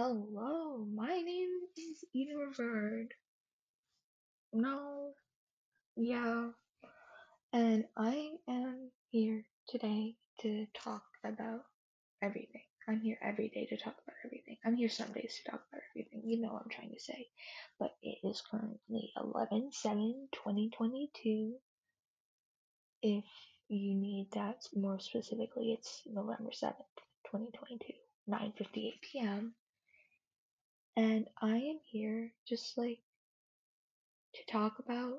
Hello, 0.00 0.86
my 0.94 1.22
name 1.22 1.50
is 1.76 2.04
Eden 2.14 2.36
Riverd. 2.36 3.08
No, 4.52 5.10
yeah, 5.96 6.50
and 7.52 7.84
I 7.96 8.30
am 8.48 8.92
here 9.10 9.44
today 9.66 10.14
to 10.42 10.68
talk 10.72 11.02
about 11.24 11.64
everything. 12.22 12.62
I'm 12.86 13.00
here 13.00 13.18
every 13.20 13.48
day 13.48 13.66
to 13.70 13.76
talk 13.76 13.96
about 14.06 14.14
everything. 14.24 14.58
I'm 14.64 14.76
here 14.76 14.88
some 14.88 15.10
days 15.10 15.34
to 15.34 15.50
talk 15.50 15.62
about 15.72 15.82
everything. 15.90 16.22
You 16.24 16.42
know 16.42 16.52
what 16.52 16.62
I'm 16.62 16.70
trying 16.70 16.94
to 16.94 17.00
say. 17.00 17.26
But 17.80 17.96
it 18.00 18.18
is 18.22 18.40
currently 18.48 19.10
11 19.20 19.70
7 19.72 20.28
2022. 20.32 21.54
If 23.02 23.24
you 23.66 23.94
need 23.96 24.28
that 24.34 24.62
more 24.76 25.00
specifically, 25.00 25.72
it's 25.72 26.02
November 26.06 26.52
7th, 26.52 27.02
2022, 27.32 27.94
9:58 28.30 28.92
p.m. 29.02 29.54
And 30.98 31.28
I 31.40 31.58
am 31.58 31.78
here 31.84 32.32
just 32.44 32.76
like 32.76 32.98
to 34.34 34.52
talk 34.52 34.80
about 34.80 35.18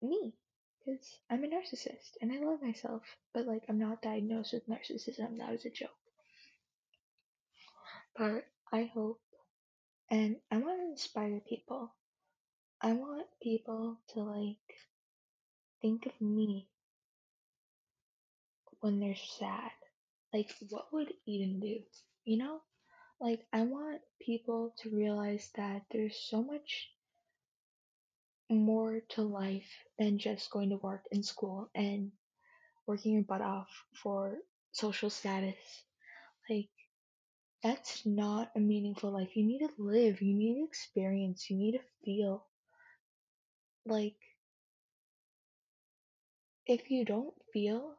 me 0.00 0.32
because 0.78 1.18
I'm 1.28 1.42
a 1.42 1.48
narcissist 1.48 2.12
and 2.20 2.30
I 2.30 2.38
love 2.38 2.62
myself, 2.62 3.02
but 3.34 3.44
like 3.44 3.64
I'm 3.68 3.80
not 3.80 4.00
diagnosed 4.00 4.52
with 4.52 4.68
narcissism. 4.68 5.38
That 5.38 5.50
was 5.50 5.64
a 5.64 5.70
joke. 5.70 5.90
But 8.16 8.46
I 8.72 8.84
hope 8.94 9.20
and 10.08 10.36
I 10.52 10.58
want 10.58 10.78
to 10.78 10.90
inspire 10.92 11.40
people. 11.48 11.92
I 12.80 12.92
want 12.92 13.26
people 13.42 13.98
to 14.14 14.20
like 14.20 14.56
think 15.80 16.06
of 16.06 16.12
me 16.20 16.68
when 18.78 19.00
they're 19.00 19.16
sad. 19.16 19.72
Like, 20.32 20.54
what 20.70 20.92
would 20.92 21.12
Eden 21.26 21.58
do? 21.58 21.80
You 22.24 22.38
know? 22.38 22.60
Like, 23.22 23.46
I 23.54 23.62
want 23.62 24.02
people 24.20 24.74
to 24.80 24.90
realize 24.90 25.50
that 25.54 25.86
there's 25.90 26.14
so 26.28 26.42
much 26.42 26.90
more 28.50 29.00
to 29.00 29.22
life 29.22 29.68
than 29.98 30.18
just 30.18 30.50
going 30.50 30.70
to 30.70 30.76
work 30.76 31.04
and 31.10 31.24
school 31.24 31.68
and 31.74 32.12
working 32.86 33.14
your 33.14 33.24
butt 33.24 33.42
off 33.42 33.70
for 34.02 34.38
social 34.72 35.10
status. 35.10 35.56
Like, 36.50 36.70
that's 37.62 38.06
not 38.06 38.52
a 38.56 38.60
meaningful 38.60 39.12
life. 39.12 39.36
You 39.36 39.46
need 39.46 39.60
to 39.60 39.70
live, 39.78 40.22
you 40.22 40.34
need 40.34 40.56
to 40.60 40.64
experience, 40.64 41.50
you 41.50 41.56
need 41.56 41.72
to 41.72 41.84
feel. 42.04 42.46
Like, 43.86 44.18
if 46.66 46.90
you 46.90 47.04
don't 47.04 47.34
feel, 47.52 47.94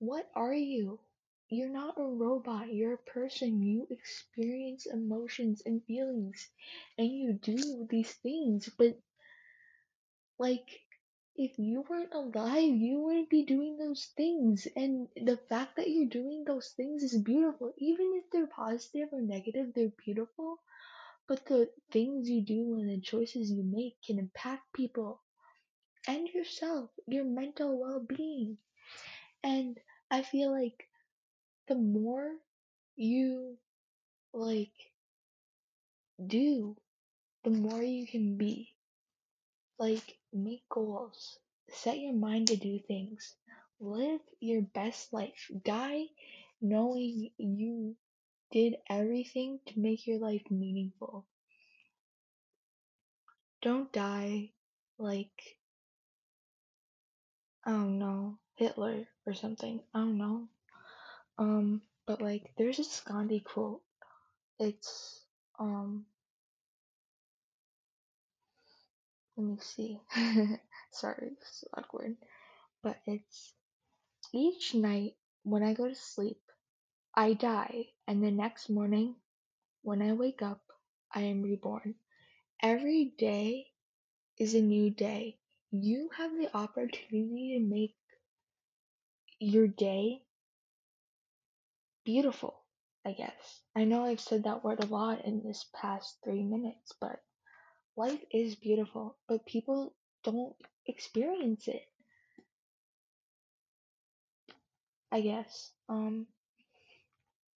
what 0.00 0.30
are 0.34 0.52
you? 0.52 1.00
You're 1.48 1.70
not 1.70 1.98
a 1.98 2.04
robot, 2.04 2.72
you're 2.72 2.94
a 2.94 2.98
person. 2.98 3.62
You 3.62 3.86
experience 3.90 4.86
emotions 4.86 5.62
and 5.66 5.84
feelings, 5.84 6.50
and 6.98 7.08
you 7.08 7.32
do 7.34 7.86
these 7.90 8.12
things, 8.14 8.68
but 8.78 9.00
like, 10.38 10.80
if 11.36 11.58
you 11.58 11.84
weren't 11.90 12.14
alive, 12.14 12.74
you 12.74 13.00
wouldn't 13.02 13.28
be 13.28 13.44
doing 13.44 13.76
those 13.76 14.06
things. 14.16 14.66
And 14.74 15.08
the 15.14 15.36
fact 15.36 15.76
that 15.76 15.90
you're 15.90 16.08
doing 16.08 16.44
those 16.44 16.70
things 16.74 17.02
is 17.02 17.18
beautiful. 17.22 17.74
Even 17.76 18.14
if 18.14 18.30
they're 18.30 18.46
positive 18.46 19.10
or 19.12 19.20
negative, 19.20 19.74
they're 19.74 19.92
beautiful. 20.04 20.58
But 21.28 21.46
the 21.46 21.70
things 21.92 22.28
you 22.30 22.42
do 22.42 22.76
and 22.78 22.90
the 22.90 23.00
choices 23.00 23.50
you 23.50 23.62
make 23.64 23.96
can 24.06 24.18
impact 24.18 24.72
people 24.74 25.22
and 26.08 26.28
yourself, 26.28 26.90
your 27.06 27.24
mental 27.24 27.80
well 27.80 28.00
being. 28.00 28.58
And 29.42 29.78
I 30.10 30.22
feel 30.22 30.50
like 30.52 30.88
the 31.68 31.74
more 31.74 32.32
you 32.96 33.58
like 34.32 34.72
do, 36.24 36.76
the 37.44 37.50
more 37.50 37.82
you 37.82 38.06
can 38.06 38.36
be. 38.36 38.74
Like, 39.78 40.18
make 40.32 40.68
goals, 40.68 41.38
set 41.70 41.98
your 41.98 42.14
mind 42.14 42.48
to 42.48 42.56
do 42.56 42.78
things, 42.78 43.36
live 43.80 44.20
your 44.40 44.62
best 44.62 45.12
life, 45.12 45.50
die 45.64 46.06
knowing 46.60 47.30
you 47.38 47.96
did 48.50 48.76
everything 48.88 49.60
to 49.66 49.78
make 49.78 50.06
your 50.06 50.18
life 50.18 50.42
meaningful. 50.50 51.26
Don't 53.62 53.92
die 53.92 54.52
like, 54.98 55.58
I 57.64 57.72
don't 57.72 57.98
know, 57.98 58.38
Hitler 58.54 59.06
or 59.26 59.34
something. 59.34 59.80
I 59.92 59.98
don't 59.98 60.18
know. 60.18 60.48
Um, 61.38 61.82
but 62.06 62.20
like, 62.20 62.52
there's 62.58 62.78
this 62.78 63.00
Gandhi 63.00 63.40
quote. 63.40 63.82
It's, 64.58 65.20
um, 65.58 66.06
let 69.36 69.46
me 69.46 69.56
see. 69.60 70.00
Sorry, 70.92 71.30
it's 71.32 71.64
awkward. 71.76 72.16
But 72.82 72.98
it's 73.06 73.52
each 74.32 74.74
night 74.74 75.14
when 75.44 75.62
I 75.62 75.74
go 75.74 75.88
to 75.88 75.94
sleep, 75.94 76.40
I 77.14 77.32
die, 77.34 77.86
and 78.06 78.22
the 78.22 78.30
next 78.30 78.68
morning 78.68 79.16
when 79.82 80.02
I 80.02 80.12
wake 80.12 80.42
up, 80.42 80.60
I 81.12 81.22
am 81.22 81.42
reborn. 81.42 81.94
Every 82.62 83.14
day 83.18 83.68
is 84.38 84.54
a 84.54 84.60
new 84.60 84.90
day. 84.90 85.38
You 85.70 86.10
have 86.16 86.32
the 86.36 86.54
opportunity 86.56 87.58
to 87.58 87.60
make 87.64 87.96
your 89.40 89.68
day 89.68 90.25
beautiful, 92.06 92.54
I 93.04 93.12
guess. 93.12 93.60
I 93.76 93.84
know 93.84 94.04
I've 94.04 94.20
said 94.20 94.44
that 94.44 94.64
word 94.64 94.82
a 94.82 94.86
lot 94.86 95.26
in 95.26 95.42
this 95.42 95.66
past 95.74 96.16
three 96.24 96.42
minutes, 96.42 96.94
but 97.00 97.20
life 97.96 98.20
is 98.32 98.54
beautiful, 98.54 99.18
but 99.28 99.44
people 99.44 99.92
don't 100.24 100.56
experience 100.86 101.68
it. 101.68 101.82
I 105.12 105.20
guess. 105.20 105.72
Um, 105.88 106.26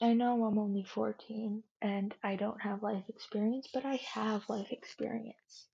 I 0.00 0.12
know 0.12 0.44
I'm 0.44 0.58
only 0.58 0.84
14 0.84 1.62
and 1.80 2.14
I 2.22 2.36
don't 2.36 2.60
have 2.60 2.82
life 2.82 3.04
experience, 3.08 3.68
but 3.72 3.86
I 3.86 3.96
have 4.12 4.48
life 4.48 4.70
experience. 4.70 5.66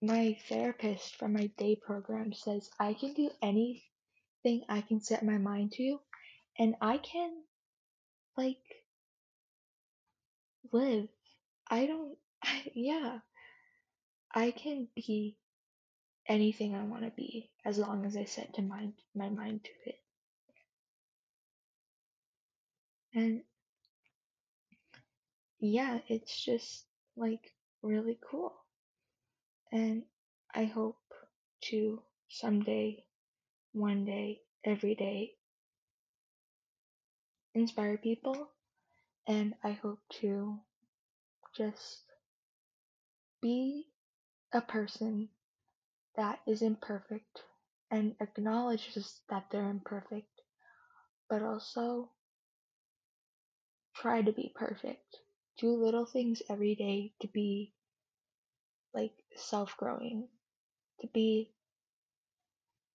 My 0.00 0.38
therapist 0.48 1.16
from 1.16 1.34
my 1.34 1.50
day 1.58 1.76
program 1.76 2.32
says 2.32 2.70
I 2.78 2.94
can 2.94 3.12
do 3.12 3.30
anything 3.42 4.62
I 4.68 4.82
can 4.82 5.00
set 5.00 5.24
my 5.24 5.38
mind 5.38 5.72
to, 5.72 5.98
and 6.58 6.74
I 6.80 6.98
can, 6.98 7.32
like, 8.36 8.62
live. 10.72 11.08
I 11.68 11.86
don't, 11.86 12.16
I, 12.42 12.62
yeah, 12.74 13.18
I 14.34 14.50
can 14.50 14.88
be 14.94 15.36
anything 16.28 16.74
I 16.74 16.84
want 16.84 17.04
to 17.04 17.10
be 17.10 17.50
as 17.64 17.78
long 17.78 18.04
as 18.04 18.16
I 18.16 18.24
set 18.24 18.54
to 18.54 18.62
mind 18.62 18.94
my 19.14 19.28
mind 19.28 19.64
to 19.64 19.90
it. 19.90 20.00
And 23.14 23.42
yeah, 25.58 25.98
it's 26.08 26.44
just 26.44 26.84
like 27.16 27.52
really 27.82 28.18
cool. 28.30 28.52
And 29.72 30.02
I 30.54 30.64
hope 30.64 30.98
to 31.70 32.02
someday, 32.28 33.04
one 33.72 34.04
day, 34.04 34.40
every 34.64 34.94
day 34.94 35.32
inspire 37.56 37.96
people. 37.96 38.50
And 39.26 39.54
I 39.64 39.72
hope 39.72 40.00
to 40.20 40.60
just 41.56 42.02
be 43.40 43.86
a 44.52 44.60
person 44.60 45.28
that 46.16 46.40
is 46.46 46.62
imperfect 46.62 47.42
and 47.90 48.14
acknowledges 48.20 49.20
that 49.30 49.46
they're 49.50 49.70
imperfect, 49.70 50.42
but 51.28 51.42
also 51.42 52.10
try 53.96 54.22
to 54.22 54.32
be 54.32 54.52
perfect. 54.54 55.16
Do 55.58 55.70
little 55.74 56.06
things 56.06 56.42
every 56.50 56.74
day 56.74 57.14
to 57.20 57.28
be 57.28 57.72
like 58.94 59.12
self 59.36 59.76
growing, 59.76 60.28
to 61.00 61.08
be 61.08 61.50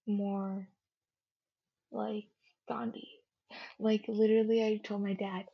more 0.07 0.67
like 1.91 2.27
Gandhi. 2.67 3.20
Like, 3.79 4.05
literally, 4.07 4.63
I 4.63 4.77
told 4.77 5.03
my 5.03 5.13
dad, 5.13 5.45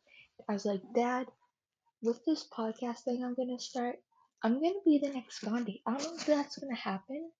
I 0.49 0.53
was 0.53 0.65
like, 0.65 0.81
Dad, 0.95 1.27
with 2.01 2.23
this 2.25 2.47
podcast 2.47 3.01
thing 3.01 3.23
I'm 3.23 3.35
gonna 3.35 3.59
start, 3.59 3.97
I'm 4.43 4.55
gonna 4.61 4.81
be 4.85 4.99
the 4.99 5.09
next 5.09 5.39
Gandhi. 5.41 5.81
I 5.85 5.91
don't 5.97 6.03
know 6.03 6.15
if 6.15 6.25
that's 6.25 6.57
gonna 6.57 6.75
happen, 6.75 7.31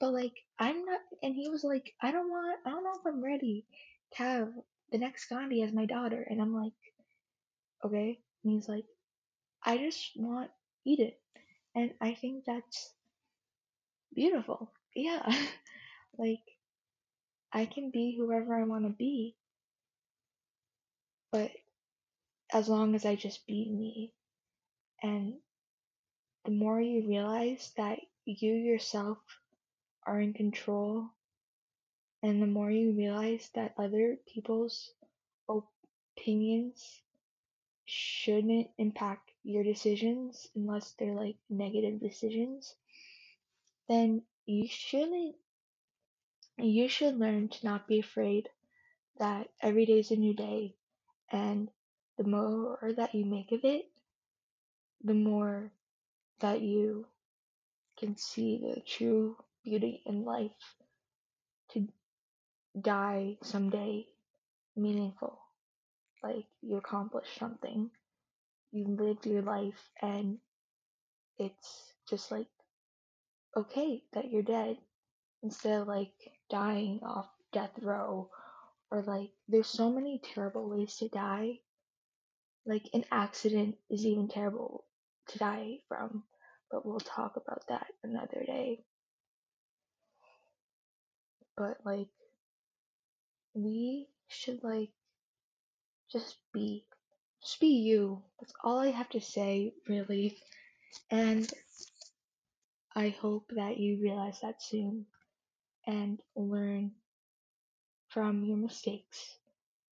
but 0.00 0.12
like, 0.12 0.34
I'm 0.58 0.84
not. 0.84 1.00
And 1.22 1.34
he 1.34 1.48
was 1.50 1.64
like, 1.64 1.94
I 2.02 2.12
don't 2.12 2.30
want, 2.30 2.60
I 2.66 2.70
don't 2.70 2.84
know 2.84 2.94
if 2.98 3.06
I'm 3.06 3.24
ready 3.24 3.66
to 4.14 4.22
have 4.22 4.52
the 4.92 4.98
next 4.98 5.28
Gandhi 5.28 5.62
as 5.62 5.72
my 5.72 5.86
daughter. 5.86 6.22
And 6.28 6.40
I'm 6.40 6.54
like, 6.54 6.72
okay. 7.84 8.18
And 8.44 8.52
he's 8.52 8.68
like, 8.68 8.86
I 9.64 9.78
just 9.78 10.12
want 10.16 10.50
eat 10.84 11.00
it, 11.00 11.20
And 11.74 11.92
I 12.00 12.14
think 12.14 12.44
that's 12.46 12.92
beautiful. 14.14 14.72
Yeah. 14.94 15.22
like, 16.18 16.42
I 17.52 17.66
can 17.66 17.90
be 17.90 18.16
whoever 18.16 18.54
I 18.54 18.64
want 18.64 18.84
to 18.84 18.90
be, 18.90 19.36
but 21.32 21.50
as 22.52 22.68
long 22.68 22.94
as 22.94 23.04
I 23.04 23.14
just 23.16 23.46
be 23.46 23.70
me. 23.70 24.12
And 25.02 25.34
the 26.44 26.50
more 26.50 26.80
you 26.80 27.06
realize 27.08 27.72
that 27.76 27.98
you 28.24 28.52
yourself 28.54 29.18
are 30.06 30.20
in 30.20 30.32
control, 30.32 31.08
and 32.22 32.42
the 32.42 32.46
more 32.46 32.70
you 32.70 32.92
realize 32.92 33.48
that 33.54 33.74
other 33.78 34.18
people's 34.32 34.90
opinions 36.18 37.02
shouldn't 37.86 38.68
impact 38.78 39.30
your 39.42 39.64
decisions 39.64 40.46
unless 40.54 40.92
they're 40.98 41.14
like 41.14 41.36
negative 41.48 42.00
decisions, 42.00 42.74
then 43.88 44.22
you 44.46 44.66
shouldn't 44.68 45.36
you 46.58 46.88
should 46.88 47.18
learn 47.18 47.48
to 47.48 47.66
not 47.66 47.88
be 47.88 47.98
afraid 48.00 48.48
that 49.18 49.48
every 49.62 49.86
day 49.86 49.98
is 49.98 50.10
a 50.10 50.16
new 50.16 50.34
day 50.34 50.74
and 51.30 51.68
the 52.18 52.24
more 52.24 52.78
that 52.96 53.14
you 53.14 53.24
make 53.24 53.52
of 53.52 53.64
it, 53.64 53.86
the 55.02 55.14
more 55.14 55.72
that 56.40 56.60
you 56.60 57.06
can 57.98 58.16
see 58.16 58.58
the 58.62 58.80
true 58.80 59.36
beauty 59.64 60.02
in 60.06 60.24
life 60.24 60.76
to 61.72 61.86
die 62.80 63.36
someday 63.42 64.06
meaningful. 64.76 65.38
Like 66.22 66.46
you 66.62 66.76
accomplished 66.76 67.38
something. 67.38 67.90
You 68.72 68.86
lived 68.86 69.26
your 69.26 69.42
life 69.42 69.90
and 70.00 70.38
it's 71.38 71.92
just 72.08 72.30
like 72.30 72.46
okay 73.56 74.02
that 74.12 74.30
you're 74.30 74.42
dead 74.42 74.76
instead 75.42 75.80
of 75.80 75.88
like 75.88 76.12
dying 76.50 77.00
off 77.02 77.26
death 77.52 77.72
row 77.80 78.28
or 78.90 79.02
like 79.02 79.30
there's 79.48 79.68
so 79.68 79.90
many 79.90 80.20
terrible 80.34 80.68
ways 80.68 80.96
to 80.96 81.08
die. 81.08 81.58
Like 82.66 82.88
an 82.92 83.04
accident 83.10 83.76
is 83.88 84.04
even 84.04 84.28
terrible 84.28 84.84
to 85.28 85.38
die 85.38 85.78
from, 85.88 86.24
but 86.70 86.84
we'll 86.84 87.00
talk 87.00 87.36
about 87.36 87.62
that 87.68 87.86
another 88.02 88.44
day. 88.46 88.84
But 91.56 91.78
like 91.84 92.08
we 93.54 94.08
should 94.28 94.62
like 94.62 94.90
just 96.10 96.36
be 96.52 96.84
just 97.42 97.60
be 97.60 97.68
you. 97.68 98.22
That's 98.38 98.52
all 98.62 98.78
I 98.78 98.90
have 98.90 99.08
to 99.10 99.20
say 99.20 99.72
really. 99.88 100.38
And 101.10 101.50
I 102.94 103.10
hope 103.20 103.50
that 103.54 103.78
you 103.78 104.00
realize 104.02 104.40
that 104.42 104.62
soon 104.62 105.06
and 105.86 106.20
learn 106.36 106.92
from 108.10 108.44
your 108.44 108.56
mistakes 108.56 109.36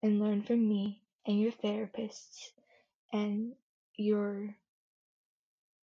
and 0.02 0.20
learn 0.20 0.42
from 0.42 0.68
me 0.68 1.02
and 1.26 1.40
your 1.40 1.52
therapists 1.52 2.50
and 3.12 3.52
your 3.96 4.54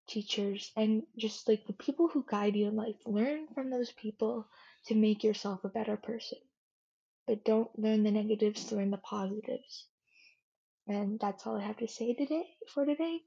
teachers 0.08 0.72
and 0.76 1.04
just 1.18 1.48
like 1.48 1.66
the 1.68 1.74
people 1.74 2.08
who 2.08 2.26
guide 2.30 2.56
you 2.56 2.68
in 2.68 2.76
life. 2.76 2.96
Learn 3.06 3.48
from 3.54 3.70
those 3.70 3.92
people 3.92 4.48
to 4.88 4.96
make 4.96 5.24
yourself 5.24 5.64
a 5.64 5.70
better 5.70 5.98
person. 5.98 6.40
But 7.28 7.46
don't 7.46 7.70
learn 7.78 8.04
the 8.04 8.12
negatives, 8.12 8.72
learn 8.72 8.92
the 8.92 8.98
positives. 8.98 9.86
And 10.88 11.20
that's 11.20 11.46
all 11.46 11.58
I 11.58 11.64
have 11.64 11.78
to 11.78 11.88
say 11.88 12.14
today 12.14 12.46
for 12.74 12.86
today. 12.86 13.20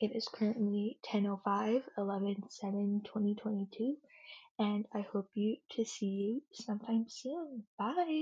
It 0.00 0.16
is 0.16 0.26
currently 0.26 0.98
10:05, 1.04 1.84
11/7/2022, 1.96 3.96
and 4.58 4.86
I 4.92 5.02
hope 5.02 5.30
you 5.34 5.56
to 5.70 5.84
see 5.84 6.06
you 6.06 6.42
sometime 6.52 7.06
soon. 7.08 7.64
Bye. 7.78 8.12